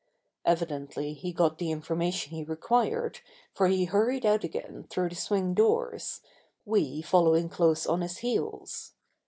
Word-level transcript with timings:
Evidently 0.45 1.13
he 1.13 1.31
got 1.31 1.59
the 1.59 1.69
information 1.69 2.31
he 2.35 2.43
required 2.43 3.19
for 3.53 3.67
he 3.67 3.85
hurried 3.85 4.25
out 4.25 4.43
again 4.43 4.87
through 4.89 5.09
the 5.09 5.13
swing 5.15 5.53
doors, 5.53 6.21
we 6.65 7.03
following 7.03 7.47
close 7.49 7.85
on 7.85 8.01
his 8.01 8.17
heels. 8.17 8.93